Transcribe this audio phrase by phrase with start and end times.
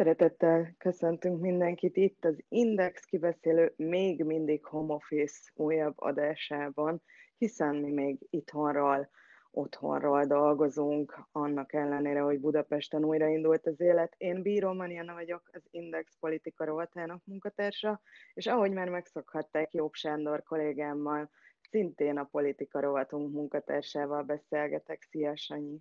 [0.00, 7.02] Szeretettel köszöntünk mindenkit itt az Index kibeszélő még mindig home office újabb adásában,
[7.38, 9.10] hiszen mi még itthonról,
[9.50, 14.14] otthonról dolgozunk, annak ellenére, hogy Budapesten újraindult az élet.
[14.16, 18.00] Én Bíró Mariana vagyok, az Index politika rovatának munkatársa,
[18.34, 21.30] és ahogy már megszokhatták Jobb Sándor kollégámmal,
[21.70, 25.02] szintén a politika rovatunk munkatársával beszélgetek.
[25.02, 25.80] Szia, Sanyi!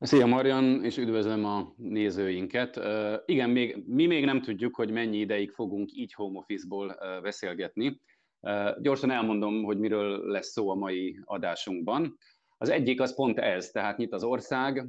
[0.00, 2.80] Szia Marian, és üdvözlöm a nézőinket.
[3.24, 8.00] Igen, még, mi még nem tudjuk, hogy mennyi ideig fogunk így home office-ból beszélgetni.
[8.80, 12.16] Gyorsan elmondom, hogy miről lesz szó a mai adásunkban.
[12.58, 14.86] Az egyik az pont ez, tehát nyit az ország,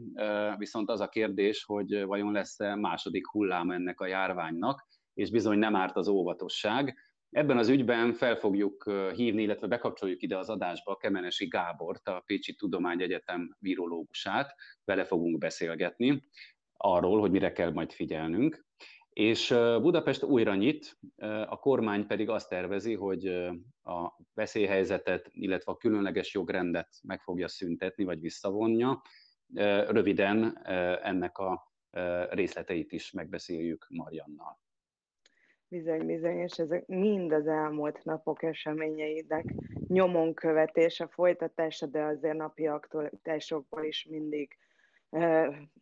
[0.58, 5.76] viszont az a kérdés, hogy vajon lesz-e második hullám ennek a járványnak, és bizony nem
[5.76, 6.98] árt az óvatosság.
[7.30, 12.56] Ebben az ügyben fel fogjuk hívni, illetve bekapcsoljuk ide az adásba Kemenesi Gábort, a Pécsi
[12.56, 14.56] Tudományegyetem virológusát.
[14.86, 16.28] Vele fogunk beszélgetni
[16.78, 18.66] arról, hogy mire kell majd figyelnünk.
[19.10, 19.48] És
[19.82, 20.98] Budapest újra nyit,
[21.46, 23.28] a kormány pedig azt tervezi, hogy
[23.84, 29.02] a veszélyhelyzetet, illetve a különleges jogrendet meg fogja szüntetni, vagy visszavonja.
[29.88, 30.60] Röviden
[31.04, 31.72] ennek a
[32.30, 34.60] részleteit is megbeszéljük Mariannal.
[35.70, 39.46] Bizony, bizony, és ezek mind az elmúlt napok eseményeinek
[39.88, 44.58] nyomon követése, folytatása, de azért napi aktualitásokból is mindig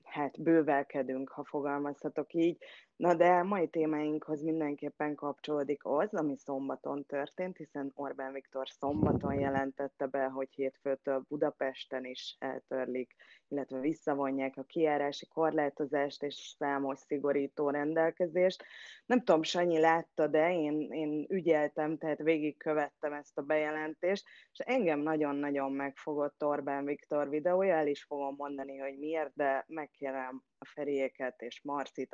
[0.03, 2.57] hát bővelkedünk, ha fogalmazhatok így.
[2.95, 10.05] Na de mai témáinkhoz mindenképpen kapcsolódik az, ami szombaton történt, hiszen Orbán Viktor szombaton jelentette
[10.05, 13.15] be, hogy hétfőtől Budapesten is eltörlik,
[13.47, 18.63] illetve visszavonják a kiárási korlátozást és számos szigorító rendelkezést.
[19.05, 24.99] Nem tudom, Sanyi látta, de én, én ügyeltem, tehát végigkövettem ezt a bejelentést, és engem
[24.99, 31.41] nagyon-nagyon megfogott Orbán Viktor videója, el is fogom mondani, hogy miért, de megkérem a Feriéket
[31.41, 32.13] és Marcit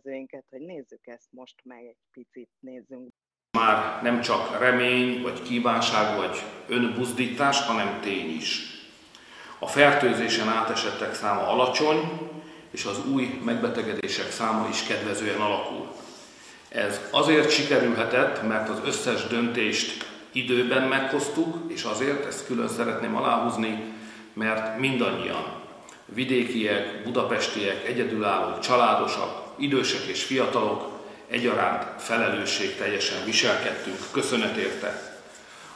[0.00, 3.12] adásrendezőinket, hogy nézzük ezt most meg egy picit, nézzünk.
[3.58, 8.62] Már nem csak remény, vagy kívánság, vagy önbuzdítás, hanem tény is.
[9.58, 11.98] A fertőzésen átesettek száma alacsony,
[12.70, 15.88] és az új megbetegedések száma is kedvezően alakul.
[16.68, 23.92] Ez azért sikerülhetett, mert az összes döntést időben meghoztuk, és azért, ezt külön szeretném aláhúzni,
[24.32, 25.58] mert mindannyian
[26.04, 30.88] vidékiek, budapestiek, egyedülállók, családosak, idősek és fiatalok
[31.28, 33.98] egyaránt felelősség teljesen viselkedtünk.
[34.10, 35.18] Köszönet érte.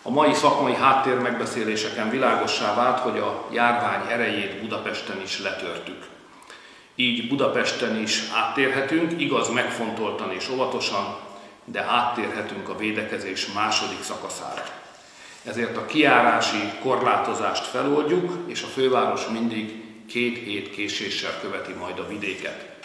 [0.03, 6.05] A mai szakmai háttér megbeszéléseken világossá vált, hogy a járvány erejét Budapesten is letörtük.
[6.95, 11.16] Így Budapesten is áttérhetünk, igaz megfontoltan és óvatosan,
[11.65, 14.65] de áttérhetünk a védekezés második szakaszára.
[15.45, 22.06] Ezért a kiárási korlátozást feloldjuk, és a főváros mindig két hét késéssel követi majd a
[22.09, 22.77] vidéket.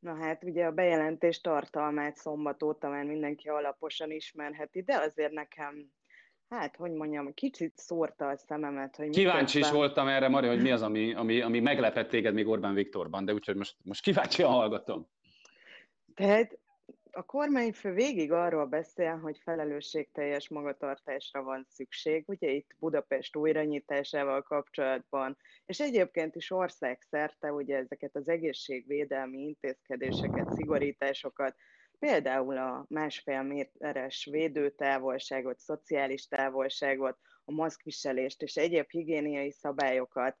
[0.00, 5.92] Na hát ugye a bejelentés tartalmát szombat óta már mindenki alaposan ismerheti, de azért nekem,
[6.48, 10.70] hát hogy mondjam, kicsit szórta a szememet, hogy Kíváncsi is voltam erre, Mari, hogy mi
[10.70, 15.08] az, ami, ami, ami meglepett téged még Orbán Viktorban, de úgyhogy most, most kíváncsi hallgatom.
[16.14, 16.58] Tehát
[17.12, 25.36] a kormányfő végig arról beszél, hogy felelősségteljes magatartásra van szükség, ugye itt Budapest újranyitásával kapcsolatban,
[25.66, 31.54] és egyébként is országszerte ugye ezeket az egészségvédelmi intézkedéseket, szigorításokat,
[31.98, 40.36] például a másfél méteres védőtávolságot, szociális távolságot, a maszkviselést és egyéb higiéniai szabályokat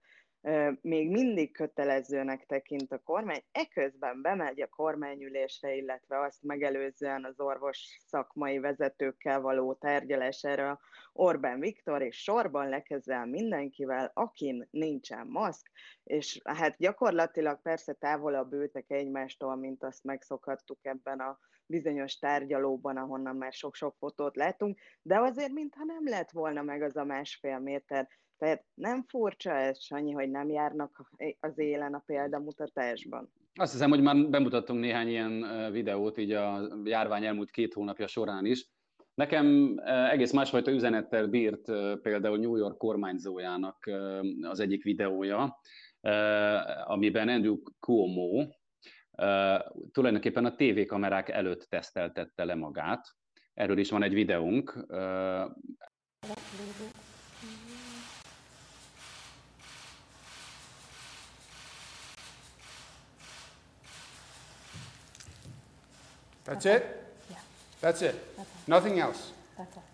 [0.80, 7.98] még mindig kötelezőnek tekint a kormány, eközben bemegy a kormányülésre, illetve azt megelőzően az orvos
[8.06, 10.80] szakmai vezetőkkel való tárgyalására
[11.12, 15.70] Orbán Viktor, és sorban lekezel mindenkivel, akin nincsen maszk,
[16.04, 23.36] és hát gyakorlatilag persze távolabb ültek egymástól, mint azt megszokhattuk ebben a bizonyos tárgyalóban, ahonnan
[23.36, 28.08] már sok-sok fotót látunk, de azért mintha nem lett volna meg az a másfél méter,
[28.40, 33.32] tehát nem furcsa ez, Sanyi, hogy nem járnak az élen a példamutatásban?
[33.54, 38.44] Azt hiszem, hogy már bemutattunk néhány ilyen videót így a járvány elmúlt két hónapja során
[38.44, 38.68] is.
[39.14, 39.74] Nekem
[40.10, 41.64] egész másfajta üzenettel bírt
[42.02, 43.90] például New York kormányzójának
[44.42, 45.60] az egyik videója,
[46.84, 48.46] amiben Andrew Cuomo
[49.92, 53.06] tulajdonképpen a tévékamerák előtt teszteltette le magát.
[53.54, 54.86] Erről is van egy videónk.
[66.50, 67.06] That's it?
[67.30, 67.36] Yeah.
[67.80, 68.36] That's it?
[68.36, 69.30] That's Nothing else?
[69.56, 69.84] That's all.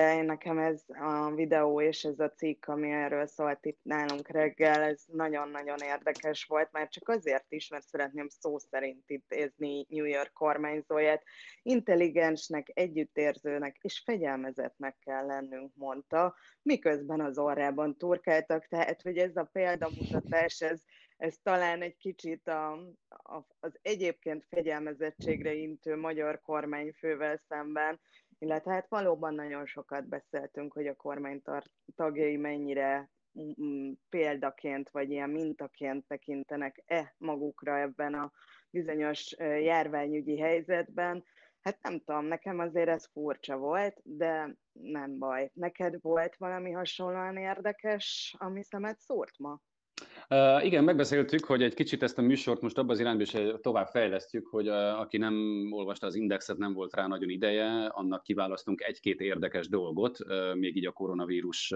[0.00, 5.04] Nekem ez a videó és ez a cikk, ami erről szólt itt nálunk reggel, ez
[5.06, 11.22] nagyon-nagyon érdekes volt, már csak azért is, mert szeretném szó szerint ézni New York kormányzóját.
[11.62, 19.48] Intelligensnek, együttérzőnek és fegyelmezetnek kell lennünk, mondta, miközben az orrában turkáltak, tehát hogy ez a
[19.52, 20.80] példamutatás, ez,
[21.16, 22.72] ez talán egy kicsit a,
[23.08, 28.00] a, az egyébként fegyelmezettségre intő magyar kormányfővel szemben
[28.40, 31.42] illetve hát valóban nagyon sokat beszéltünk, hogy a kormány
[31.96, 33.10] tagjai mennyire
[34.08, 38.32] példaként vagy ilyen mintaként tekintenek-e magukra ebben a
[38.70, 41.24] bizonyos járványügyi helyzetben.
[41.60, 45.50] Hát nem tudom, nekem azért ez furcsa volt, de nem baj.
[45.54, 49.60] Neked volt valami hasonlóan érdekes, ami szemet szórt ma?
[50.28, 53.86] Uh, igen, megbeszéltük, hogy egy kicsit ezt a műsort most abban az irányba is tovább
[53.86, 55.34] fejlesztjük, hogy uh, aki nem
[55.70, 60.76] olvasta az indexet, nem volt rá nagyon ideje, annak kiválasztunk egy-két érdekes dolgot, uh, még
[60.76, 61.72] így a koronavírus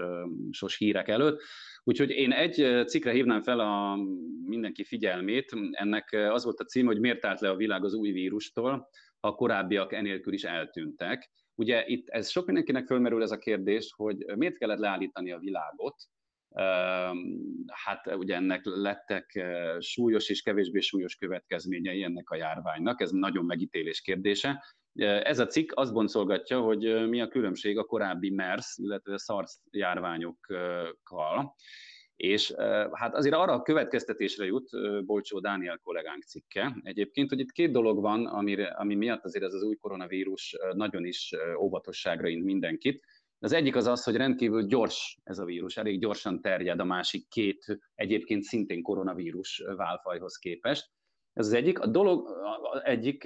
[0.51, 1.41] sos hírek előtt.
[1.83, 3.97] Úgyhogy én egy cikkre hívnám fel a
[4.45, 5.51] mindenki figyelmét.
[5.71, 8.89] Ennek az volt a cím, hogy miért állt le a világ az új vírustól,
[9.19, 11.31] ha korábbiak enélkül is eltűntek.
[11.55, 15.95] Ugye itt ez sok mindenkinek fölmerül ez a kérdés, hogy miért kellett leállítani a világot,
[17.67, 19.45] hát ugye ennek lettek
[19.79, 24.63] súlyos és kevésbé súlyos következményei ennek a járványnak, ez nagyon megítélés kérdése.
[25.23, 31.55] Ez a cikk azt boncolgatja, hogy mi a különbség a korábbi MERS, illetve SARS járványokkal.
[32.15, 32.53] És
[32.91, 34.69] hát azért arra a következtetésre jut
[35.05, 39.53] Bolcsó Dániel kollégánk cikke egyébként, hogy itt két dolog van, ami, ami miatt azért ez
[39.53, 43.05] az új koronavírus nagyon is óvatosságra int mindenkit.
[43.39, 47.27] Az egyik az az, hogy rendkívül gyors ez a vírus, elég gyorsan terjed a másik
[47.27, 50.89] két egyébként szintén koronavírus válfajhoz képest.
[51.33, 51.79] Ez az egyik.
[51.79, 52.29] A dolog,
[52.73, 53.23] a egyik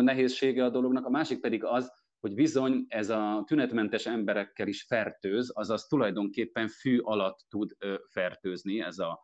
[0.00, 5.50] nehézsége a dolognak, a másik pedig az, hogy bizony ez a tünetmentes emberekkel is fertőz,
[5.54, 7.76] azaz tulajdonképpen fű alatt tud
[8.10, 9.20] fertőzni ez a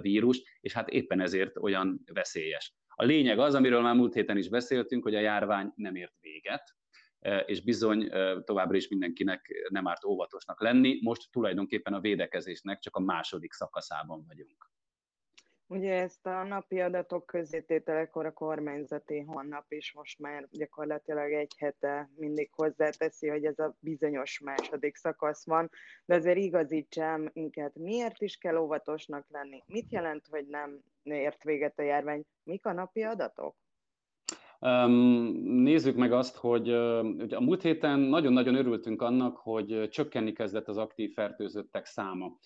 [0.00, 2.74] vírus, és hát éppen ezért olyan veszélyes.
[2.94, 6.62] A lényeg az, amiről már múlt héten is beszéltünk, hogy a járvány nem ért véget,
[7.46, 8.10] és bizony
[8.44, 10.98] továbbra is mindenkinek nem árt óvatosnak lenni.
[11.02, 14.70] Most tulajdonképpen a védekezésnek csak a második szakaszában vagyunk.
[15.66, 22.10] Ugye ezt a napi adatok közétételekor a kormányzati honlap is most már gyakorlatilag egy hete
[22.16, 25.70] mindig hozzáteszi, hogy ez a bizonyos második szakasz van,
[26.04, 29.62] de azért igazítsam minket, miért is kell óvatosnak lenni?
[29.66, 32.24] Mit jelent, hogy nem ért véget a járvány?
[32.42, 33.56] Mik a napi adatok?
[35.42, 36.70] Nézzük meg azt, hogy
[37.30, 42.38] a múlt héten nagyon-nagyon örültünk annak, hogy csökkenni kezdett az aktív fertőzöttek száma.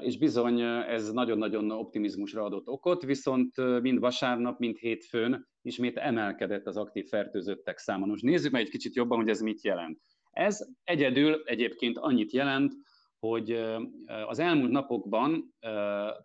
[0.00, 6.76] És bizony ez nagyon-nagyon optimizmusra adott okot, viszont mind vasárnap, mind hétfőn ismét emelkedett az
[6.76, 8.06] aktív fertőzöttek száma.
[8.06, 10.00] Most nézzük meg egy kicsit jobban, hogy ez mit jelent.
[10.30, 12.72] Ez egyedül egyébként annyit jelent,
[13.18, 13.52] hogy
[14.26, 15.54] az elmúlt napokban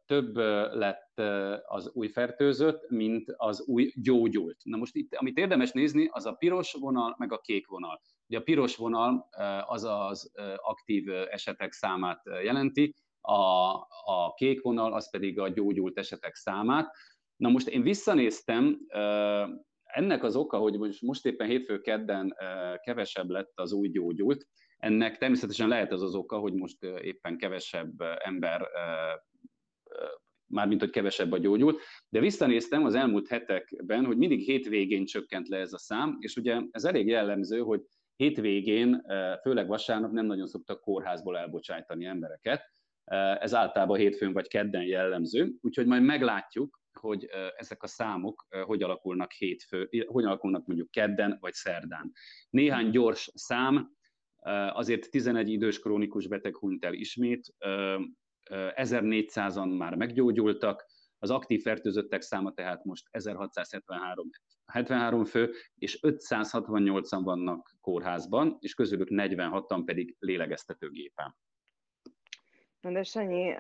[0.05, 0.35] több
[0.75, 1.21] lett
[1.65, 4.57] az új fertőzött, mint az új gyógyult.
[4.63, 8.01] Na most itt, amit érdemes nézni, az a piros vonal, meg a kék vonal.
[8.27, 9.27] Ugye a piros vonal
[9.65, 13.73] az az aktív esetek számát jelenti, a,
[14.03, 16.91] a kék vonal az pedig a gyógyult esetek számát.
[17.35, 18.79] Na most én visszanéztem,
[19.83, 22.35] ennek az oka, hogy most, éppen hétfő kedden
[22.83, 24.47] kevesebb lett az új gyógyult,
[24.83, 28.67] ennek természetesen lehet az az oka, hogy most éppen kevesebb ember,
[30.45, 35.57] mármint hogy kevesebb a gyógyult, de visszanéztem az elmúlt hetekben, hogy mindig hétvégén csökkent le
[35.57, 37.81] ez a szám, és ugye ez elég jellemző, hogy
[38.15, 39.05] hétvégén,
[39.41, 42.61] főleg vasárnap nem nagyon szoktak kórházból elbocsájtani embereket,
[43.39, 49.31] ez általában hétfőn vagy kedden jellemző, úgyhogy majd meglátjuk, hogy ezek a számok hogy alakulnak
[49.31, 52.11] hétfő, hogy alakulnak mondjuk kedden vagy szerdán.
[52.49, 53.91] Néhány gyors szám,
[54.73, 57.53] azért 11 idős krónikus beteg hunyt el ismét,
[58.49, 60.85] 1400-an már meggyógyultak,
[61.19, 64.29] az aktív fertőzöttek száma tehát most 1673
[64.65, 71.35] 73 fő, és 568-an vannak kórházban, és közülük 46-an pedig lélegeztetőgépen.
[72.81, 73.53] Na de Sanyi,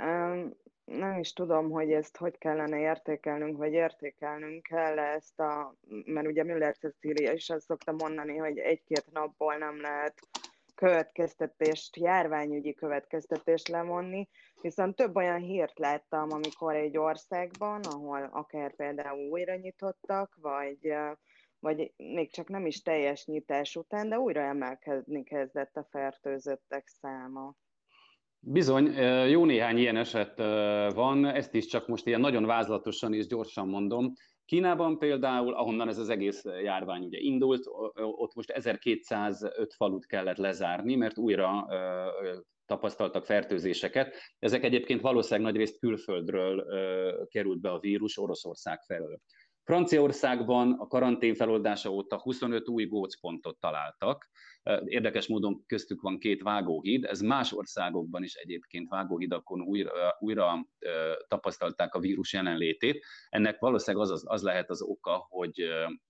[0.85, 5.75] nem is tudom, hogy ezt hogy kellene értékelnünk, vagy értékelnünk kell ezt a,
[6.05, 10.27] mert ugye Müller Cecília is azt szokta mondani, hogy egy-két napból nem lehet
[10.83, 14.29] következtetést, járványügyi következtetést lemonni,
[14.61, 20.93] viszont több olyan hírt láttam, amikor egy országban, ahol akár például újra nyitottak, vagy,
[21.59, 27.55] vagy még csak nem is teljes nyitás után, de újra emelkedni kezdett a fertőzöttek száma.
[28.39, 28.85] Bizony,
[29.29, 30.37] jó néhány ilyen eset
[30.93, 34.13] van, ezt is csak most ilyen nagyon vázlatosan és gyorsan mondom.
[34.45, 37.63] Kínában például, ahonnan ez az egész járvány ugye indult,
[37.95, 41.67] ott most 1205 falut kellett lezárni, mert újra
[42.65, 44.15] tapasztaltak fertőzéseket.
[44.39, 46.65] Ezek egyébként valószínűleg nagyrészt külföldről
[47.27, 49.19] került be a vírus Oroszország felől.
[49.63, 54.29] Franciaországban a karantén feloldása óta 25 új gócpontot találtak.
[54.85, 60.67] Érdekes módon köztük van két vágóhíd, ez más országokban is egyébként vágóhidakon újra, újra
[61.27, 63.05] tapasztalták a vírus jelenlétét.
[63.29, 65.63] Ennek valószínűleg az, az, az lehet az oka, hogy,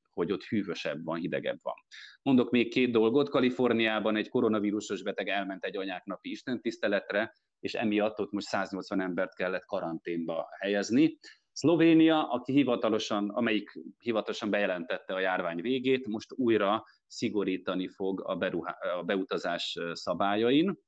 [0.10, 1.76] hogy ott hűvösebb van, hidegebb van.
[2.22, 3.30] Mondok még két dolgot.
[3.30, 9.66] Kaliforniában egy koronavírusos beteg elment egy anyáknapi istentiszteletre, és emiatt ott most 180 embert kellett
[9.66, 11.18] karanténba helyezni.
[11.54, 18.78] Szlovénia, aki hivatalosan, amelyik hivatalosan bejelentette a járvány végét, most újra szigorítani fog a, beruhá,
[18.98, 20.80] a beutazás szabályain.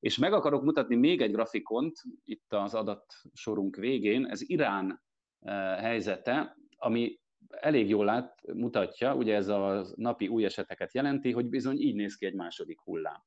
[0.00, 5.02] És meg akarok mutatni még egy grafikont itt az adatsorunk végén, ez Irán
[5.78, 11.78] helyzete, ami elég jól lát, mutatja, ugye ez a napi új eseteket jelenti, hogy bizony
[11.78, 13.22] így néz ki egy második hullám.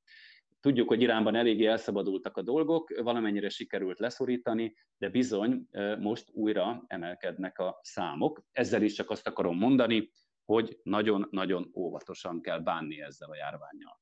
[0.65, 5.67] Tudjuk, hogy Iránban eléggé elszabadultak a dolgok, valamennyire sikerült leszorítani, de bizony
[5.99, 8.41] most újra emelkednek a számok.
[8.51, 10.11] Ezzel is csak azt akarom mondani,
[10.45, 13.99] hogy nagyon-nagyon óvatosan kell bánni ezzel a járványjal.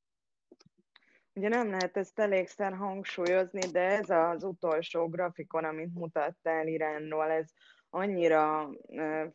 [1.34, 7.50] Ugye nem lehet ezt elégszer hangsúlyozni, de ez az utolsó grafikon, amit mutattál Iránról, ez
[7.90, 8.70] annyira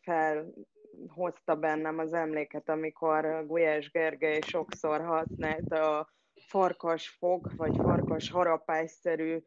[0.01, 6.17] felhozta bennem az emléket, amikor Gulyás Gergely sokszor használta a
[6.49, 9.39] farkas fog, vagy farkas harapásszerű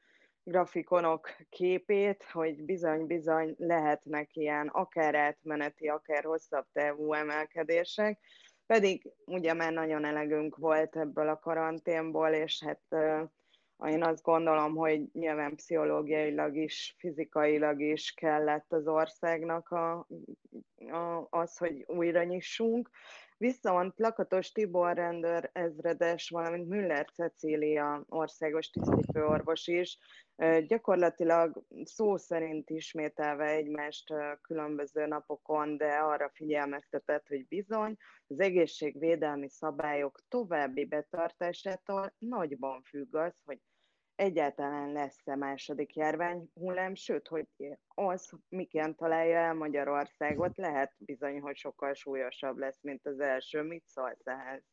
[0.43, 8.19] grafikonok képét, hogy bizony-bizony lehetnek ilyen akár átmeneti, akár hosszabb távú emelkedések,
[8.65, 12.81] pedig ugye már nagyon elegünk volt ebből a karanténból, és hát
[13.85, 20.07] én azt gondolom, hogy nyilván pszichológiailag is, fizikailag is kellett az országnak a,
[20.91, 22.89] a, az, hogy újra nyissunk.
[23.41, 29.97] Viszont Lakatos Tibor rendőr ezredes, valamint Müller Cecília országos tisztifőorvos is
[30.67, 40.19] gyakorlatilag szó szerint ismételve egymást különböző napokon, de arra figyelmeztetett, hogy bizony az egészségvédelmi szabályok
[40.27, 43.59] további betartásától nagyban függ az, hogy
[44.15, 47.47] egyáltalán lesz-e második járvány hullám, sőt, hogy
[47.87, 53.61] az, miként találja el Magyarországot, lehet bizony, hogy sokkal súlyosabb lesz, mint az első.
[53.61, 54.63] Mit szólsz ehhez?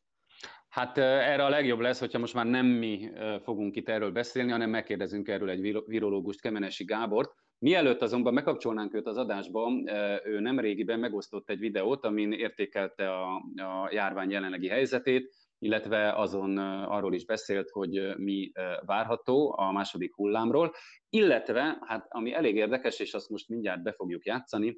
[0.69, 3.11] Hát erre a legjobb lesz, hogyha most már nem mi
[3.43, 7.33] fogunk itt erről beszélni, hanem megkérdezünk erről egy virológust, Kemenesi Gábort.
[7.57, 9.71] Mielőtt azonban megkapcsolnánk őt az adásba,
[10.23, 16.57] ő nem régiben megosztott egy videót, amin értékelte a, a járvány jelenlegi helyzetét, illetve azon
[16.87, 18.51] arról is beszélt, hogy mi
[18.85, 20.73] várható a második hullámról,
[21.09, 24.77] illetve, hát ami elég érdekes, és azt most mindjárt be fogjuk játszani,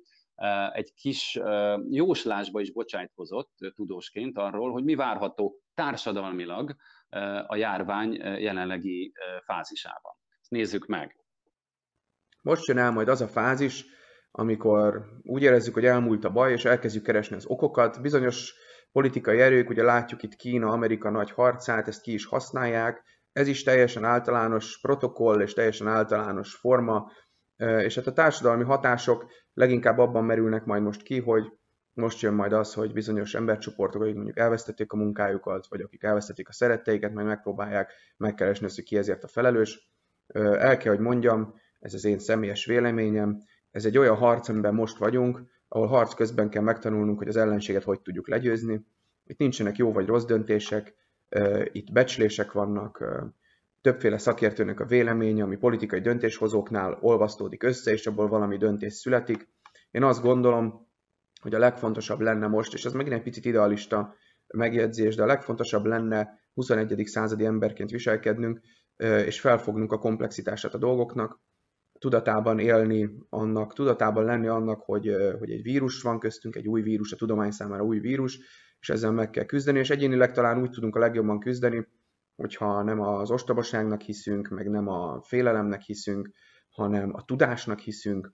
[0.74, 1.40] egy kis
[1.90, 6.76] jóslásba is bocsájtkozott tudósként arról, hogy mi várható társadalmilag
[7.48, 9.12] a járvány jelenlegi
[9.46, 10.14] fázisában.
[10.42, 11.16] Ezt nézzük meg.
[12.42, 13.86] Most jön el majd az a fázis,
[14.32, 18.02] amikor úgy érezzük, hogy elmúlt a baj, és elkezdjük keresni az okokat.
[18.02, 18.54] Bizonyos
[18.92, 23.64] politikai erők, ugye látjuk itt Kína, Amerika nagy harcát, ezt ki is használják, ez is
[23.64, 27.12] teljesen általános protokoll és teljesen általános forma,
[27.56, 31.44] és hát a társadalmi hatások leginkább abban merülnek majd most ki, hogy
[31.94, 36.50] most jön majd az, hogy bizonyos embercsoportok, akik mondjuk elvesztették a munkájukat, vagy akik elvesztették
[36.50, 39.92] a szeretteiket, majd megpróbálják megkeresni azt, hogy ki ezért a felelős.
[40.34, 43.38] El kell, hogy mondjam, ez az én személyes véleményem,
[43.72, 45.42] ez egy olyan harc, amiben most vagyunk,
[45.74, 48.86] ahol harc közben kell megtanulnunk, hogy az ellenséget hogy tudjuk legyőzni.
[49.24, 50.96] Itt nincsenek jó vagy rossz döntések,
[51.72, 53.06] itt becslések vannak,
[53.82, 59.48] többféle szakértőnek a véleménye, ami politikai döntéshozóknál olvasztódik össze, és abból valami döntés születik.
[59.92, 60.88] Én azt gondolom,
[61.42, 64.16] hogy a legfontosabb lenne most, és ez megint egy picit idealista
[64.48, 67.02] megjegyzés, de a legfontosabb lenne 21.
[67.06, 68.62] századi emberként viselkednünk,
[69.26, 71.40] és felfognunk a komplexitását a dolgoknak,
[72.02, 77.12] tudatában élni annak, tudatában lenni annak, hogy, hogy egy vírus van köztünk, egy új vírus,
[77.12, 78.40] a tudomány számára új vírus,
[78.80, 81.88] és ezzel meg kell küzdeni, és egyénileg talán úgy tudunk a legjobban küzdeni,
[82.36, 86.30] hogyha nem az ostobaságnak hiszünk, meg nem a félelemnek hiszünk,
[86.70, 88.34] hanem a tudásnak hiszünk,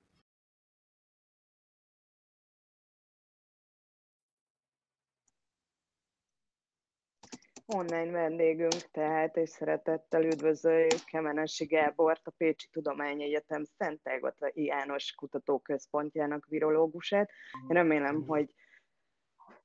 [7.67, 16.45] online vendégünk, tehát és szeretettel üdvözöljük Kemenesi Gábort, a Pécsi Tudományegyetem Szent Ágota János Kutatóközpontjának
[16.49, 17.29] virológusát.
[17.67, 18.49] Én remélem, hogy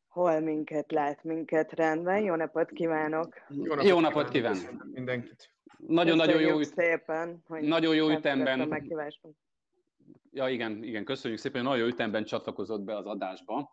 [0.08, 2.22] hol minket lát, minket rendben.
[2.22, 3.34] Jó napot kívánok!
[3.48, 5.54] Jó napot, jó napot kívánok mindenkit!
[5.86, 6.74] Nagyon-nagyon jó, üt...
[6.74, 8.82] szépen, hogy nagyon jó ütemben.
[10.30, 13.72] Ja, igen, igen, köszönjük szépen, nagyon ütemben csatlakozott be az adásba.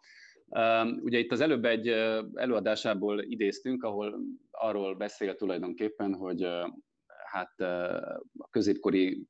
[1.02, 1.88] Ugye itt az előbb egy
[2.34, 4.20] előadásából idéztünk, ahol
[4.52, 6.48] arról beszél tulajdonképpen, hogy
[7.32, 7.60] hát
[8.38, 9.28] a középkori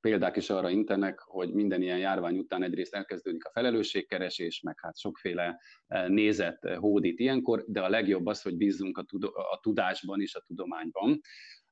[0.00, 4.98] példák is arra intenek, hogy minden ilyen járvány után egyrészt elkezdődik a felelősségkeresés, meg hát
[4.98, 5.60] sokféle
[6.06, 8.98] nézet hódít ilyenkor, de a legjobb az, hogy bízzunk
[9.32, 11.20] a tudásban és a tudományban.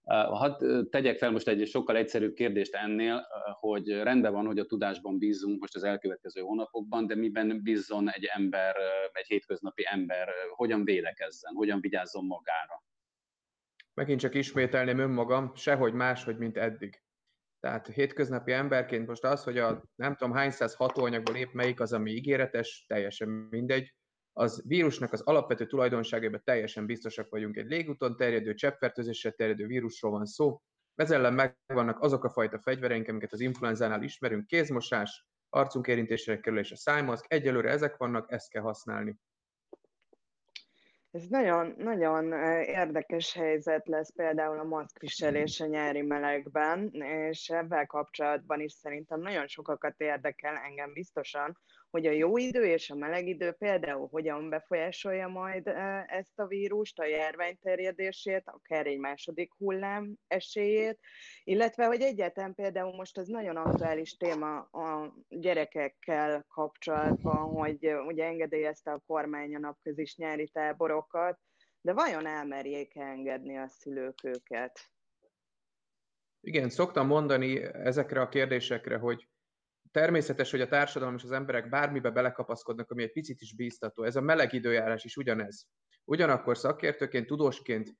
[0.05, 3.27] Hadd tegyek fel most egy sokkal egyszerűbb kérdést ennél,
[3.61, 8.25] hogy rendben van, hogy a tudásban bízunk most az elkövetkező hónapokban, de miben bízzon egy
[8.25, 8.77] ember,
[9.13, 12.85] egy hétköznapi ember, hogyan védekezzen, hogyan vigyázzon magára?
[13.95, 17.03] Megint csak ismételném önmagam, sehogy máshogy, mint eddig.
[17.61, 21.93] Tehát hétköznapi emberként most az, hogy a nem tudom hány száz hatóanyagból épp melyik az,
[21.93, 23.95] ami ígéretes, teljesen mindegy,
[24.33, 27.57] az vírusnak az alapvető tulajdonságaiban teljesen biztosak vagyunk.
[27.57, 30.63] Egy légúton terjedő, cseppfertőzésre terjedő vírusról van szó.
[30.95, 36.73] Ez ellen megvannak azok a fajta fegyvereink, amiket az influenzánál ismerünk, kézmosás, arcunk érintésre kerülés
[36.73, 39.19] a szájmaszk, egyelőre ezek vannak, ezt kell használni.
[41.11, 48.61] Ez nagyon, nagyon érdekes helyzet lesz például a maszkviselés a nyári melegben, és ebben kapcsolatban
[48.61, 51.59] is szerintem nagyon sokakat érdekel engem biztosan,
[51.93, 55.67] hogy a jó idő és a meleg idő például hogyan befolyásolja majd
[56.07, 60.99] ezt a vírust, a járvány terjedését, akár egy második hullám esélyét,
[61.45, 68.91] illetve hogy egyáltalán például most ez nagyon aktuális téma a gyerekekkel kapcsolatban, hogy ugye engedélyezte
[68.91, 71.39] a kormány a napközis nyári táborokat,
[71.81, 74.91] de vajon elmerjék engedni a szülők őket?
[76.41, 79.29] Igen, szoktam mondani ezekre a kérdésekre, hogy
[79.93, 84.03] természetes, hogy a társadalom és az emberek bármibe belekapaszkodnak, ami egy picit is bíztató.
[84.03, 85.67] Ez a meleg időjárás is ugyanez.
[86.05, 87.93] Ugyanakkor szakértőként, tudósként,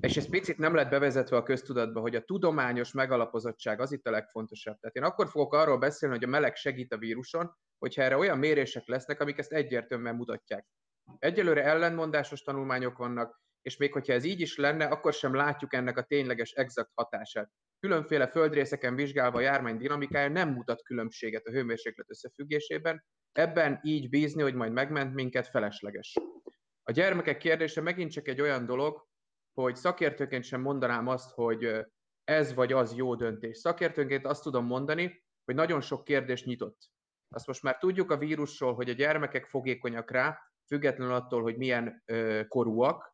[0.00, 4.10] és ez picit nem lett bevezetve a köztudatba, hogy a tudományos megalapozottság az itt a
[4.10, 4.78] legfontosabb.
[4.78, 8.38] Tehát én akkor fogok arról beszélni, hogy a meleg segít a víruson, hogyha erre olyan
[8.38, 10.66] mérések lesznek, amik ezt egyértelműen mutatják.
[11.18, 15.96] Egyelőre ellenmondásos tanulmányok vannak, és még hogyha ez így is lenne, akkor sem látjuk ennek
[15.96, 17.50] a tényleges exakt hatását
[17.82, 24.42] különféle földrészeken vizsgálva a járvány dinamikája nem mutat különbséget a hőmérséklet összefüggésében, ebben így bízni,
[24.42, 26.16] hogy majd megment minket, felesleges.
[26.82, 29.06] A gyermekek kérdése megint csak egy olyan dolog,
[29.52, 31.86] hogy szakértőként sem mondanám azt, hogy
[32.24, 33.58] ez vagy az jó döntés.
[33.58, 36.78] Szakértőként azt tudom mondani, hogy nagyon sok kérdés nyitott.
[37.28, 42.02] Azt most már tudjuk a vírusról, hogy a gyermekek fogékonyak rá, függetlenül attól, hogy milyen
[42.06, 43.11] ö, korúak,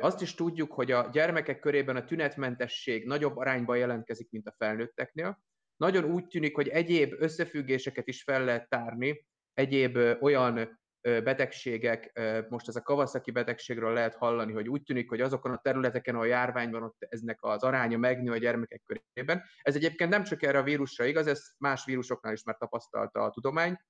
[0.00, 5.42] azt is tudjuk, hogy a gyermekek körében a tünetmentesség nagyobb arányban jelentkezik, mint a felnőtteknél.
[5.76, 12.76] Nagyon úgy tűnik, hogy egyéb összefüggéseket is fel lehet tárni, egyéb olyan betegségek, most ez
[12.76, 16.82] a Kawasaki betegségről lehet hallani, hogy úgy tűnik, hogy azokon a területeken, ahol járvány van,
[16.82, 19.42] ott eznek az aránya megnő a gyermekek körében.
[19.62, 23.30] Ez egyébként nem csak erre a vírusra igaz, ez más vírusoknál is már tapasztalta a
[23.30, 23.80] tudomány.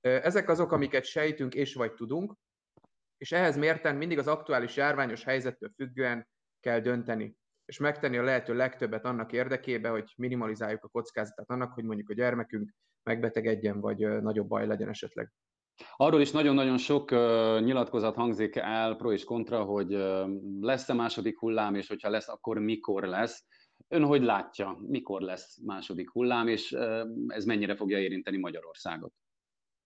[0.00, 2.34] Ezek azok, amiket sejtünk és vagy tudunk,
[3.24, 6.28] és ehhez mérten mindig az aktuális járványos helyzettől függően
[6.60, 11.84] kell dönteni, és megtenni a lehető legtöbbet annak érdekében, hogy minimalizáljuk a kockázatát annak, hogy
[11.84, 15.32] mondjuk a gyermekünk megbetegedjen, vagy nagyobb baj legyen esetleg.
[15.96, 17.18] Arról is nagyon-nagyon sok uh,
[17.60, 20.28] nyilatkozat hangzik el, pro és kontra, hogy uh,
[20.60, 23.44] lesz-e második hullám, és hogyha lesz, akkor mikor lesz.
[23.88, 29.12] Ön hogy látja, mikor lesz második hullám, és uh, ez mennyire fogja érinteni Magyarországot?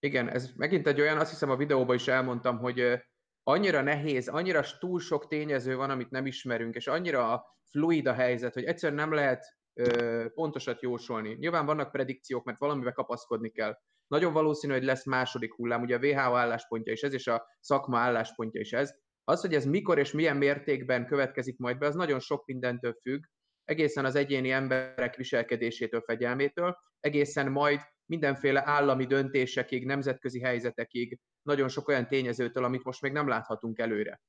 [0.00, 3.07] Igen, ez megint egy olyan, azt hiszem a videóban is elmondtam, hogy
[3.48, 8.54] annyira nehéz, annyira túl sok tényező van, amit nem ismerünk, és annyira fluid a helyzet,
[8.54, 11.34] hogy egyszerűen nem lehet ö, pontosat jósolni.
[11.34, 13.78] Nyilván vannak predikciók, mert valamivel kapaszkodni kell.
[14.06, 17.98] Nagyon valószínű, hogy lesz második hullám, ugye a WHO álláspontja is ez, és a szakma
[17.98, 18.94] álláspontja is ez.
[19.24, 23.22] Az, hogy ez mikor és milyen mértékben következik majd be, az nagyon sok mindentől függ,
[23.68, 31.88] egészen az egyéni emberek viselkedésétől, fegyelmétől, egészen majd mindenféle állami döntésekig, nemzetközi helyzetekig, nagyon sok
[31.88, 34.20] olyan tényezőtől, amit most még nem láthatunk előre.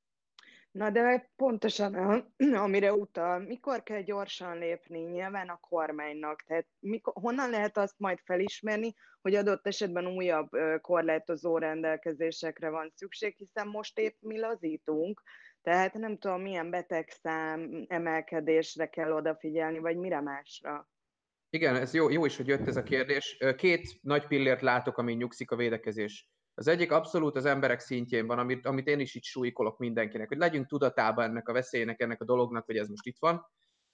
[0.71, 1.95] Na de pontosan,
[2.65, 6.41] amire utal, mikor kell gyorsan lépni nyilván a kormánynak?
[6.41, 10.49] Tehát mikor, honnan lehet azt majd felismerni, hogy adott esetben újabb
[10.81, 15.21] korlátozó rendelkezésekre van szükség, hiszen most épp mi lazítunk,
[15.61, 20.89] tehát nem tudom, milyen betegszám emelkedésre kell odafigyelni, vagy mire másra.
[21.49, 23.37] Igen, ez jó, jó is, hogy jött ez a kérdés.
[23.55, 26.29] Két nagy pillért látok, ami nyugszik a védekezés.
[26.53, 30.37] Az egyik abszolút az emberek szintjén van, amit, amit én is itt súlykolok mindenkinek, hogy
[30.37, 33.45] legyünk tudatában ennek a veszélynek, ennek a dolognak, hogy ez most itt van.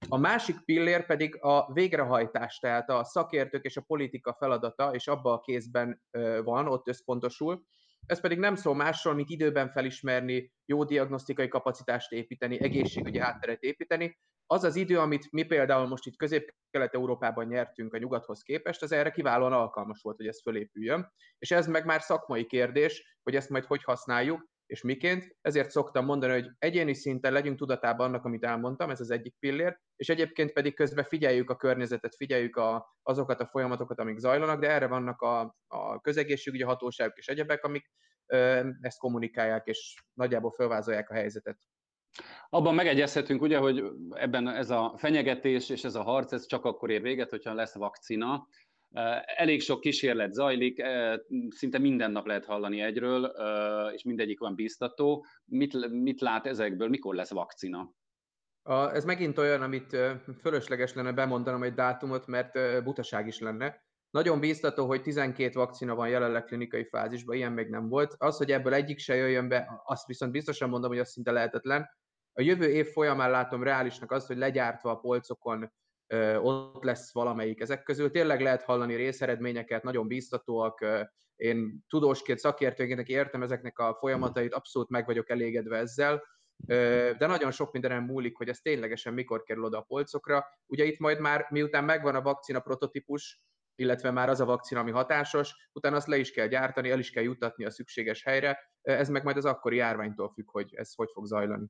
[0.09, 5.33] A másik pillér pedig a végrehajtás, tehát a szakértők és a politika feladata, és abba
[5.33, 6.01] a kézben
[6.43, 7.65] van, ott összpontosul.
[8.05, 14.17] Ez pedig nem szól másról, mint időben felismerni, jó diagnosztikai kapacitást építeni, egészségügyi hátteret építeni.
[14.47, 19.11] Az az idő, amit mi például most itt Közép-Kelet-Európában nyertünk a nyugathoz képest, az erre
[19.11, 21.11] kiválóan alkalmas volt, hogy ez fölépüljön.
[21.37, 25.35] És ez meg már szakmai kérdés, hogy ezt majd hogy használjuk, és miként.
[25.41, 29.79] Ezért szoktam mondani, hogy egyéni szinten legyünk tudatában annak, amit elmondtam, ez az egyik pillér,
[29.95, 34.69] és egyébként pedig közben figyeljük a környezetet, figyeljük a, azokat a folyamatokat, amik zajlanak, de
[34.69, 37.91] erre vannak a, a közegészségügyi hatóságok és egyebek, amik
[38.25, 41.57] ö, ezt kommunikálják, és nagyjából felvázolják a helyzetet.
[42.49, 46.89] Abban megegyezhetünk, ugye, hogy ebben ez a fenyegetés és ez a harc, ez csak akkor
[46.89, 48.47] ér véget, hogyha lesz vakcina,
[49.25, 50.83] Elég sok kísérlet zajlik,
[51.49, 53.33] szinte minden nap lehet hallani egyről,
[53.93, 55.25] és mindegyik van bíztató.
[55.45, 57.91] Mit, mit lát ezekből, mikor lesz vakcina?
[58.93, 59.97] Ez megint olyan, amit
[60.41, 63.83] fölösleges lenne bemondanom egy dátumot, mert butaság is lenne.
[64.09, 68.15] Nagyon bíztató, hogy 12 vakcina van jelenleg klinikai fázisban, ilyen még nem volt.
[68.17, 71.89] Az, hogy ebből egyik se jöjjön be, azt viszont biztosan mondom, hogy az szinte lehetetlen.
[72.33, 75.71] A jövő év folyamán látom reálisnak azt, hogy legyártva a polcokon
[76.41, 78.11] ott lesz valamelyik ezek közül.
[78.11, 80.85] Tényleg lehet hallani részeredményeket, nagyon bíztatóak.
[81.35, 86.23] Én tudósként, szakértőként értem ezeknek a folyamatait, abszolút meg vagyok elégedve ezzel,
[87.17, 90.45] de nagyon sok mindenen múlik, hogy ez ténylegesen mikor kerül oda a polcokra.
[90.65, 93.43] Ugye itt majd már, miután megvan a vakcina prototípus,
[93.75, 97.09] illetve már az a vakcina, ami hatásos, utána azt le is kell gyártani, el is
[97.09, 98.71] kell jutatni a szükséges helyre.
[98.81, 101.67] Ez meg majd az akkori járványtól függ, hogy ez hogy fog zajlani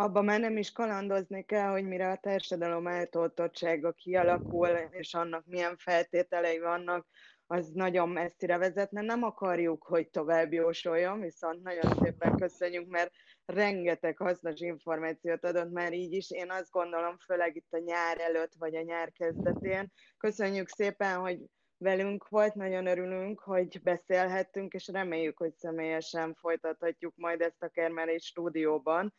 [0.00, 5.76] abban már nem is kalandozni kell, hogy mire a társadalom eltoltottsága kialakul, és annak milyen
[5.76, 7.06] feltételei vannak,
[7.46, 9.00] az nagyon messzire vezetne.
[9.00, 13.12] Nem akarjuk, hogy tovább jósoljon, viszont nagyon szépen köszönjük, mert
[13.44, 16.30] rengeteg hasznos információt adott már így is.
[16.30, 19.92] Én azt gondolom, főleg itt a nyár előtt, vagy a nyár kezdetén.
[20.16, 21.38] Köszönjük szépen, hogy
[21.76, 28.24] velünk volt, nagyon örülünk, hogy beszélhettünk, és reméljük, hogy személyesen folytathatjuk majd ezt a Kermelés
[28.24, 29.14] stúdióban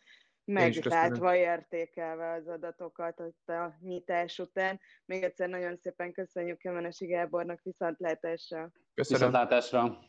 [0.52, 4.80] meglátva, értékelve az adatokat ott a nyitás után.
[5.06, 8.72] Még egyszer nagyon szépen köszönjük Kemenesi Gábornak viszontlátásra.
[8.94, 9.20] Köszönöm.
[9.20, 10.00] Viszontlátásra.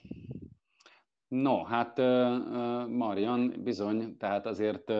[1.28, 1.96] No, hát
[2.88, 4.92] Marian, bizony, tehát azért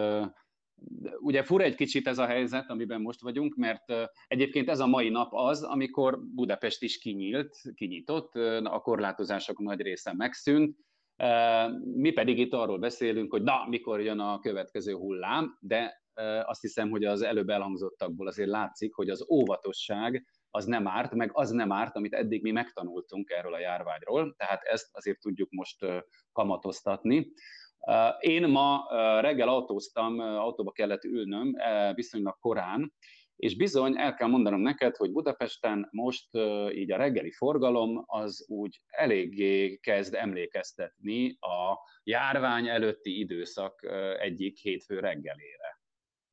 [1.19, 3.93] ugye fura egy kicsit ez a helyzet, amiben most vagyunk, mert
[4.27, 10.13] egyébként ez a mai nap az, amikor Budapest is kinyílt, kinyitott, a korlátozások nagy része
[10.13, 10.77] megszűnt,
[11.95, 16.01] mi pedig itt arról beszélünk, hogy na, mikor jön a következő hullám, de
[16.45, 21.29] azt hiszem, hogy az előbb elhangzottakból azért látszik, hogy az óvatosság az nem árt, meg
[21.33, 25.85] az nem árt, amit eddig mi megtanultunk erről a járványról, tehát ezt azért tudjuk most
[26.31, 27.31] kamatoztatni.
[28.19, 28.87] Én ma
[29.21, 31.55] reggel autóztam, autóba kellett ülnöm
[31.93, 32.93] viszonylag korán,
[33.43, 36.29] és bizony el kell mondanom neked, hogy Budapesten most
[36.71, 43.87] így a reggeli forgalom az úgy eléggé kezd emlékeztetni a járvány előtti időszak
[44.19, 45.81] egyik hétfő reggelére.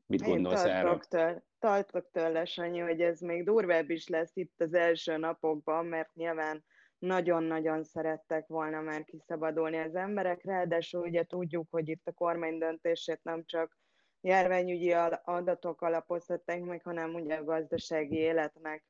[0.07, 0.99] Mit gondolsz Én erről?
[0.99, 6.14] Től, tartok tőle, Sanyi, hogy ez még durvább is lesz itt az első napokban, mert
[6.14, 6.64] nyilván
[6.99, 13.20] nagyon-nagyon szerettek volna már kiszabadulni az emberek, ráadásul ugye tudjuk, hogy itt a kormány döntését
[13.23, 13.79] nem csak
[14.20, 14.92] járványügyi
[15.24, 18.85] adatok alapozhatnánk meg, hanem ugye a gazdasági életnek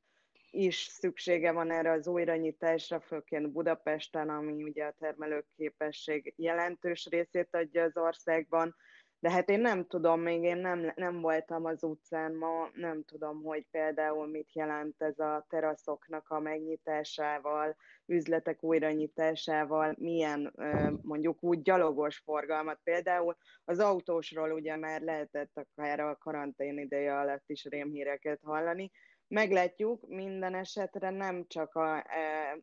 [0.51, 7.83] is szüksége van erre az újranyitásra, főként Budapesten, ami ugye a termelőképesség jelentős részét adja
[7.83, 8.75] az országban,
[9.21, 13.43] de hát én nem tudom, még én nem, nem voltam az utcán ma, nem tudom,
[13.43, 20.53] hogy például mit jelent ez a teraszoknak a megnyitásával, üzletek újranyitásával, milyen
[21.01, 22.79] mondjuk úgy gyalogos forgalmat.
[22.83, 28.91] Például az autósról ugye már lehetett akár a karantén ideje alatt is rémhíreket hallani.
[29.27, 32.57] Meglátjuk, minden esetre nem csak a, e,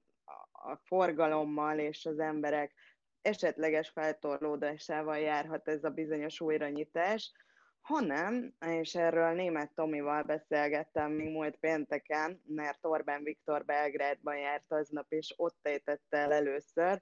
[0.52, 2.72] a forgalommal és az emberek
[3.22, 7.32] esetleges feltorlódásával járhat ez a bizonyos újranyitás,
[7.80, 15.06] hanem, és erről német Tomival beszélgettem még múlt pénteken, mert Orbán Viktor Belgrádban járt aznap,
[15.08, 17.00] és ott ejtette el először,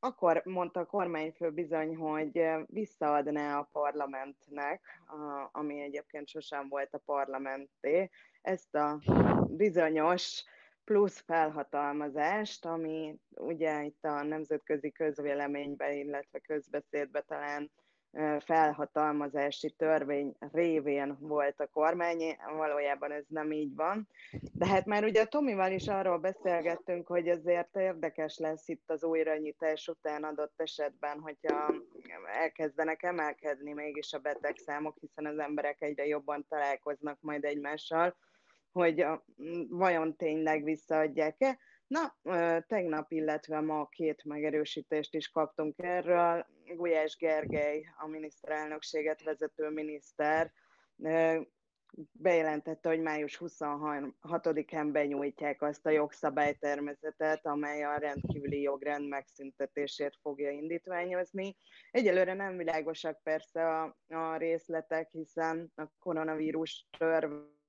[0.00, 5.02] akkor mondta a kormányfő bizony, hogy visszaadná a parlamentnek,
[5.52, 9.00] ami egyébként sosem volt a parlamenté, ezt a
[9.46, 10.44] bizonyos
[10.84, 17.70] plusz felhatalmazást, ami ugye itt a nemzetközi közvéleményben, illetve közbeszédben talán
[18.38, 24.08] felhatalmazási törvény révén volt a kormány, valójában ez nem így van.
[24.52, 29.04] De hát már ugye a Tomival is arról beszélgettünk, hogy ezért érdekes lesz itt az
[29.04, 31.74] újranyitás után adott esetben, hogyha
[32.40, 38.16] elkezdenek emelkedni mégis a betegszámok, hiszen az emberek egyre jobban találkoznak majd egymással,
[38.72, 39.24] hogy a,
[39.68, 41.58] vajon tényleg visszaadják-e.
[41.86, 42.16] Na,
[42.66, 46.46] tegnap, illetve ma két megerősítést is kaptunk erről.
[46.76, 50.52] Gulyás Gergely, a miniszterelnökséget vezető miniszter,
[52.12, 61.56] bejelentette, hogy május 26-án benyújtják azt a jogszabálytermezetet, amely a rendkívüli jogrend megszüntetését fogja indítványozni.
[61.90, 67.60] Egyelőre nem világosak persze a, a részletek, hiszen a koronavírus törvény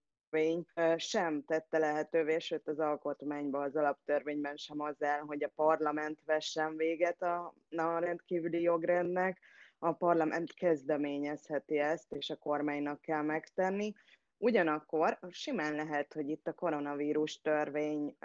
[0.98, 6.78] sem tette lehetővé, sőt az alkotmányban, az alaptörvényben sem az el, hogy a parlament vessen
[6.78, 9.40] véget a, a rendkívüli jogrendnek,
[9.78, 13.94] a parlament kezdeményezheti ezt, és a kormánynak kell megtenni.
[14.38, 18.18] Ugyanakkor simán lehet, hogy itt a koronavírus törvény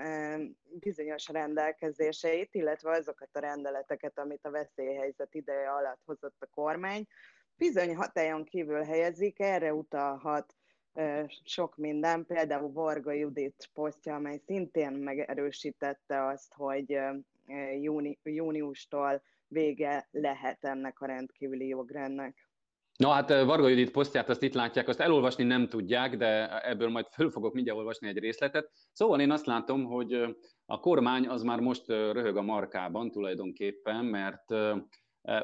[0.62, 7.06] bizonyos rendelkezéseit, illetve azokat a rendeleteket, amit a veszélyhelyzet ideje alatt hozott a kormány,
[7.56, 10.57] bizony hatályon kívül helyezik, erre utalhat
[11.44, 16.98] sok minden, például Varga Judit posztja, amely szintén megerősítette azt, hogy
[17.80, 22.48] júni, júniustól vége lehet ennek a rendkívüli jogrendnek.
[22.96, 27.06] Na hát Varga Judit posztját azt itt látják, azt elolvasni nem tudják, de ebből majd
[27.06, 28.70] föl fogok mindjárt olvasni egy részletet.
[28.92, 30.12] Szóval én azt látom, hogy
[30.66, 34.44] a kormány az már most röhög a markában tulajdonképpen, mert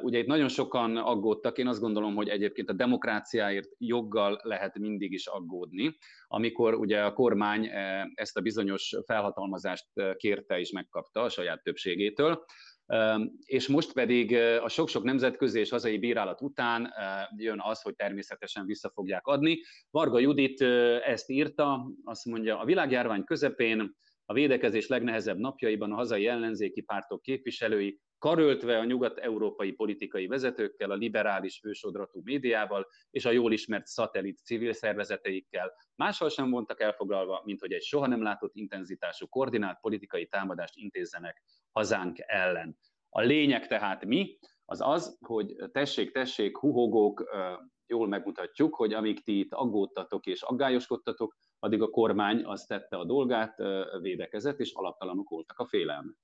[0.00, 5.12] ugye itt nagyon sokan aggódtak, én azt gondolom, hogy egyébként a demokráciáért joggal lehet mindig
[5.12, 7.70] is aggódni, amikor ugye a kormány
[8.14, 12.44] ezt a bizonyos felhatalmazást kérte és megkapta a saját többségétől,
[13.44, 16.92] és most pedig a sok-sok nemzetközi és hazai bírálat után
[17.36, 19.58] jön az, hogy természetesen vissza fogják adni.
[19.90, 20.60] Varga Judit
[21.06, 27.22] ezt írta, azt mondja, a világjárvány közepén a védekezés legnehezebb napjaiban a hazai ellenzéki pártok
[27.22, 34.38] képviselői karöltve a nyugat-európai politikai vezetőkkel, a liberális ősodratú médiával és a jól ismert szatellit
[34.38, 40.26] civil szervezeteikkel máshol sem vontak elfoglalva, mint hogy egy soha nem látott intenzitású koordinált politikai
[40.26, 42.78] támadást intézzenek hazánk ellen.
[43.08, 44.38] A lényeg tehát mi?
[44.64, 47.24] Az az, hogy tessék, tessék, huhogók,
[47.86, 53.04] jól megmutatjuk, hogy amíg ti itt aggódtatok és aggályoskodtatok, addig a kormány azt tette a
[53.04, 53.62] dolgát,
[54.00, 56.16] védekezett, és alaptalanok voltak a félelmek.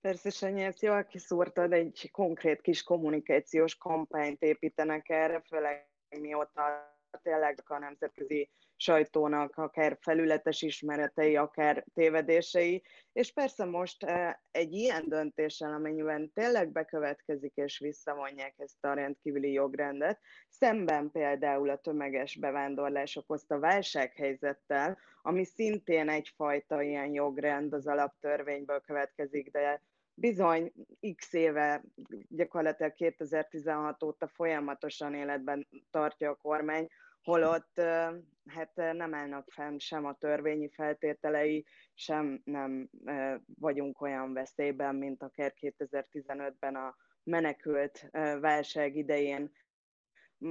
[0.00, 5.88] Persze, Sanyi, ezt jól kiszúrtad, egy konkrét kis kommunikációs kampányt építenek erre, főleg
[6.20, 14.72] mióta tényleg a nemzetközi sajtónak akár felületes ismeretei, akár tévedései, és persze most eh, egy
[14.72, 22.36] ilyen döntéssel, amennyiben tényleg bekövetkezik és visszavonják ezt a rendkívüli jogrendet, szemben például a tömeges
[22.36, 29.82] bevándorlás okozta válsághelyzettel, ami szintén egyfajta ilyen jogrend az alaptörvényből következik, de
[30.20, 30.72] bizony
[31.16, 31.82] x éve,
[32.28, 36.88] gyakorlatilag 2016 óta folyamatosan életben tartja a kormány,
[37.22, 37.80] holott
[38.46, 42.90] hát nem állnak fenn sem a törvényi feltételei, sem nem
[43.58, 48.08] vagyunk olyan veszélyben, mint akár 2015-ben a menekült
[48.40, 49.52] válság idején,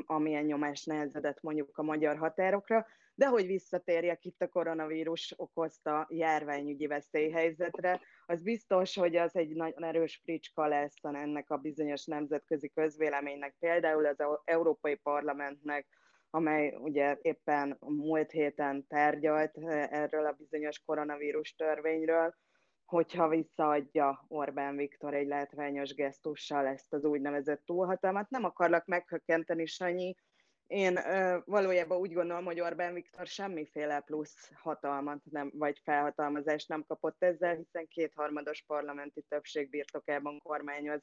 [0.06, 2.86] amilyen nyomás nehezedett mondjuk a magyar határokra,
[3.18, 9.84] de hogy visszatérjek itt a koronavírus okozta járványügyi veszélyhelyzetre, az biztos, hogy az egy nagyon
[9.84, 15.88] erős fricska lesz ennek a bizonyos nemzetközi közvéleménynek, például az Európai Parlamentnek,
[16.30, 22.36] amely ugye éppen múlt héten tárgyalt eh, erről a bizonyos koronavírus törvényről,
[22.86, 28.30] hogyha visszaadja Orbán Viktor egy látványos gesztussal ezt az úgynevezett túlhatalmat.
[28.30, 30.16] Nem akarlak meghökkenteni, Sanyi,
[30.68, 36.84] én ö, valójában úgy gondolom, hogy Orbán Viktor semmiféle plusz hatalmat nem, vagy felhatalmazást nem
[36.88, 41.02] kapott ezzel, hiszen kétharmados parlamenti többség birtokában kormányoz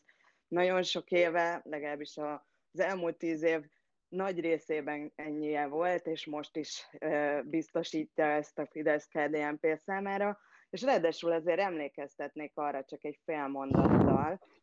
[0.49, 3.61] nagyon sok éve, legalábbis az elmúlt tíz év
[4.09, 10.39] nagy részében ennyie volt, és most is ö, biztosítja ezt a fidesz KDNP számára,
[10.75, 13.49] és ráadásul azért emlékeztetnék arra csak egy fél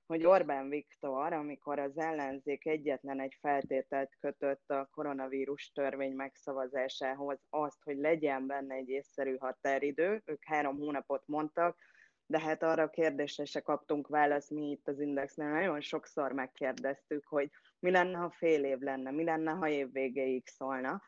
[0.06, 7.84] hogy Orbán Viktor, amikor az ellenzék egyetlen egy feltételt kötött a koronavírus törvény megszavazásához, azt,
[7.84, 11.78] hogy legyen benne egy észszerű határidő, ők három hónapot mondtak,
[12.26, 17.26] de hát arra a kérdésre se kaptunk választ, mi itt az Indexnél nagyon sokszor megkérdeztük,
[17.28, 21.02] hogy mi lenne, ha fél év lenne, mi lenne, ha év végéig szólna.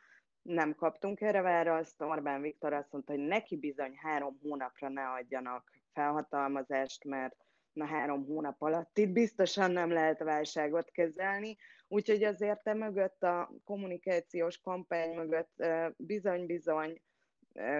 [0.44, 5.72] Nem kaptunk erre választ, Orbán Viktor azt mondta, hogy neki bizony három hónapra ne adjanak
[5.94, 7.36] felhatalmazást, mert
[7.74, 13.52] na három hónap alatt itt biztosan nem lehet válságot kezelni, úgyhogy azért te mögött a
[13.64, 15.66] kommunikációs kampány mögött
[15.98, 17.02] bizony-bizony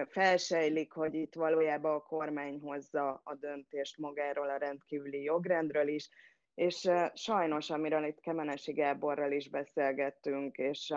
[0.08, 6.08] felsejlik, hogy itt valójában a kormány hozza a döntést magáról a rendkívüli jogrendről is,
[6.54, 10.92] és sajnos, amiről itt Kemenesi Gáborral is beszélgettünk, és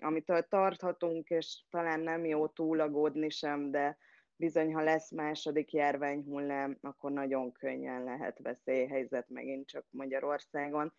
[0.00, 3.98] amitől tarthatunk, és talán nem jó túlagódni sem, de
[4.36, 10.92] bizony, ha lesz második járványhullám, akkor nagyon könnyen lehet veszélyhelyzet megint csak Magyarországon.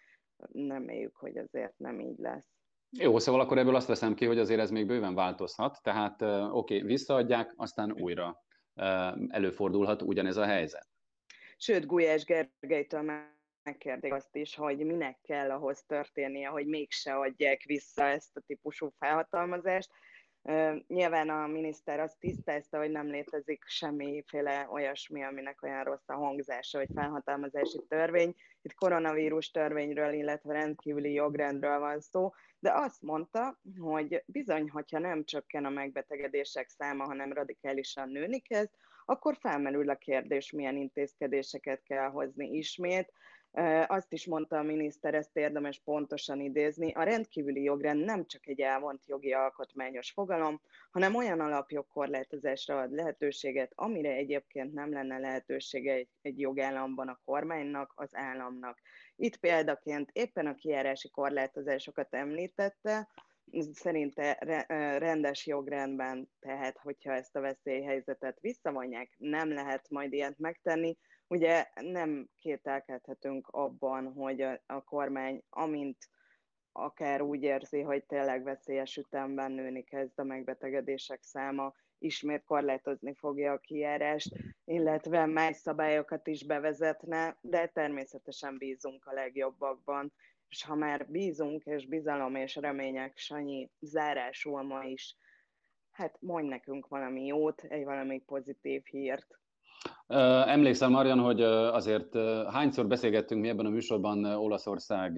[0.51, 2.49] Nem éljük, hogy azért nem így lesz.
[2.99, 6.51] Jó, szóval akkor ebből azt veszem ki, hogy azért ez még bőven változhat, tehát oké,
[6.51, 8.43] okay, visszaadják, aztán újra
[9.27, 10.87] előfordulhat ugyanez a helyzet.
[11.57, 13.01] Sőt, Gulyás Gergelytől
[13.63, 18.89] megkérdik azt is, hogy minek kell ahhoz történnie, hogy mégse adják vissza ezt a típusú
[19.00, 19.89] felhatalmazást.
[20.88, 26.78] Nyilván a miniszter azt tisztázta, hogy nem létezik semmiféle olyasmi, aminek olyan rossz a hangzása,
[26.78, 28.36] vagy felhatalmazási törvény.
[28.62, 35.24] Itt koronavírus törvényről, illetve rendkívüli jogrendről van szó, de azt mondta, hogy bizony, hogyha nem
[35.24, 38.71] csökken a megbetegedések száma, hanem radikálisan nőni kezd,
[39.06, 43.13] akkor felmerül a kérdés, milyen intézkedéseket kell hozni ismét.
[43.87, 48.61] Azt is mondta a miniszter, ezt érdemes pontosan idézni, a rendkívüli jogrend nem csak egy
[48.61, 50.61] elvont jogi alkotmányos fogalom,
[50.91, 57.91] hanem olyan alapjogkorlátozásra ad lehetőséget, amire egyébként nem lenne lehetősége egy, egy jogállamban a kormánynak,
[57.95, 58.79] az államnak.
[59.15, 63.09] Itt példaként éppen a kijárási korlátozásokat említette,
[63.73, 64.37] szerinte
[64.99, 70.97] rendes jogrendben, tehát hogyha ezt a veszélyhelyzetet visszavonják, nem lehet majd ilyet megtenni.
[71.31, 75.97] Ugye nem kételkedhetünk abban, hogy a, a kormány, amint
[76.71, 83.51] akár úgy érzi, hogy tényleg veszélyes ütemben nőni kezd a megbetegedések száma, ismét korlátozni fogja
[83.51, 90.13] a kijárást, illetve más szabályokat is bevezetne, de természetesen bízunk a legjobbakban,
[90.47, 95.15] és ha már bízunk, és bizalom és remények, Sanyi, zárásul ma is,
[95.91, 99.40] hát mondj nekünk valami jót, egy valami pozitív hírt.
[100.45, 102.17] Emlékszem, Marian, hogy azért
[102.47, 105.17] hányszor beszélgettünk mi ebben a műsorban Olaszország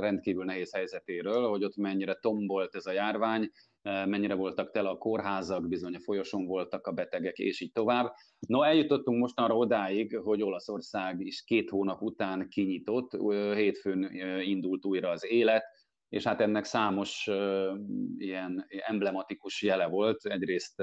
[0.00, 3.50] rendkívül nehéz helyzetéről, hogy ott mennyire tombolt ez a járvány,
[3.82, 8.12] mennyire voltak tele a kórházak, bizony a folyosón voltak a betegek, és így tovább.
[8.46, 13.10] No, eljutottunk mostanra odáig, hogy Olaszország is két hónap után kinyitott,
[13.54, 14.10] hétfőn
[14.42, 15.64] indult újra az élet,
[16.10, 17.30] és hát ennek számos
[18.16, 20.24] ilyen emblematikus jele volt.
[20.24, 20.82] Egyrészt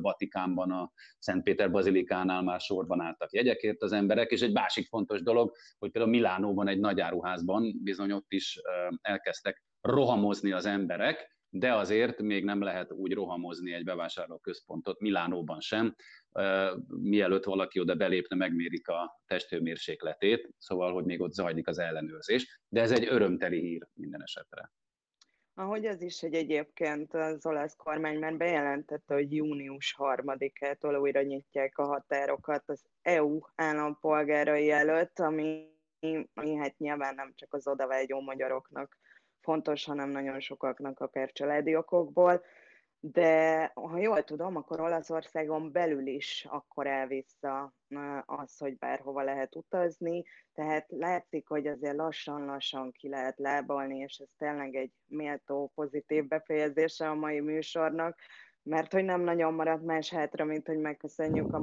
[0.00, 5.22] Vatikánban, a Szent Péter Bazilikánál már sorban álltak jegyekért az emberek, és egy másik fontos
[5.22, 8.60] dolog, hogy például Milánóban egy nagy áruházban bizony ott is
[9.00, 15.94] elkezdtek rohamozni az emberek, de azért még nem lehet úgy rohamozni egy bevásárlóközpontot, Milánóban sem,
[16.88, 22.80] mielőtt valaki oda belépne, megmérik a testhőmérsékletét, szóval, hogy még ott zajlik az ellenőrzés, de
[22.80, 24.72] ez egy örömteli hír minden esetre.
[25.54, 31.78] Ahogy az is, hogy egyébként az olasz kormány már bejelentette, hogy június 3-ától újra nyitják
[31.78, 35.68] a határokat az EU állampolgárai előtt, ami,
[36.34, 38.96] ami hát nyilván nem csak az odavágyó magyaroknak
[39.40, 42.44] fontos, hanem nagyon sokaknak akár családi okokból,
[43.00, 47.72] de ha jól tudom, akkor Olaszországon belül is akkor elvissza
[48.24, 54.28] az, hogy bárhova lehet utazni, tehát látszik, hogy azért lassan-lassan ki lehet lábalni, és ez
[54.36, 58.18] tényleg egy méltó pozitív befejezése a mai műsornak,
[58.62, 61.58] mert hogy nem nagyon maradt más hátra, mint hogy megköszönjük a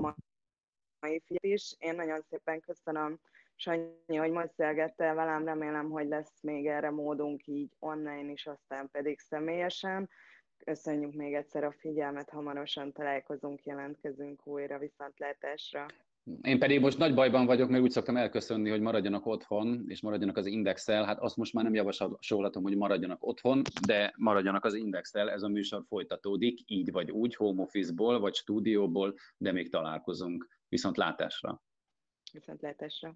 [1.00, 1.76] mai fiat is.
[1.80, 3.19] Én nagyon szépen köszönöm
[3.56, 9.19] Sanyi, hogy beszélgettél velem, remélem, hogy lesz még erre módunk így online is, aztán pedig
[9.19, 10.10] személyesen.
[10.57, 15.85] Köszönjük még egyszer a figyelmet, hamarosan találkozunk, jelentkezünk újra viszontlátásra.
[16.41, 20.37] Én pedig most nagy bajban vagyok, mert úgy szoktam elköszönni, hogy maradjanak otthon, és maradjanak
[20.37, 21.05] az indexel.
[21.05, 25.29] Hát azt most már nem javasolhatom, hogy maradjanak otthon, de maradjanak az indexel.
[25.29, 30.47] Ez a műsor folytatódik, így vagy úgy, home office-ból, vagy stúdióból, de még találkozunk.
[30.69, 31.61] Viszont látásra.
[32.31, 33.15] Viszont látásra.